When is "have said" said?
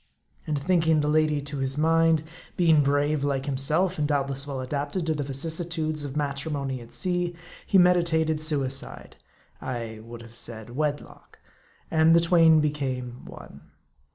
10.23-10.71